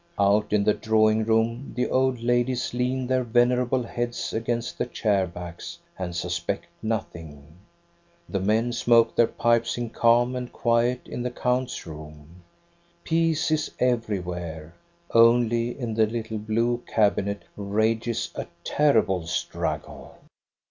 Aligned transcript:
Out 0.17 0.51
in 0.51 0.63
the 0.63 0.73
drawing 0.73 1.25
room 1.25 1.73
the 1.75 1.87
old 1.87 2.21
ladies 2.23 2.73
lean 2.73 3.05
their 3.05 3.23
venerable 3.23 3.83
heads 3.83 4.33
against 4.33 4.79
the 4.79 4.87
chair 4.87 5.27
backs 5.27 5.77
and 5.95 6.15
suspect 6.15 6.65
nothing; 6.81 7.43
the 8.27 8.39
men 8.39 8.73
smoke 8.73 9.15
their 9.15 9.27
pipes 9.27 9.77
in 9.77 9.91
calm 9.91 10.35
and 10.35 10.51
quiet 10.51 11.01
in 11.07 11.21
the 11.21 11.29
count's 11.29 11.85
room; 11.85 12.41
peace 13.03 13.51
is 13.51 13.69
everywhere; 13.77 14.73
only 15.13 15.77
in 15.79 15.93
the 15.93 16.07
little 16.07 16.39
blue 16.39 16.81
cabinet 16.91 17.43
rages 17.55 18.31
a 18.33 18.47
terrible 18.63 19.27
struggle. 19.27 20.17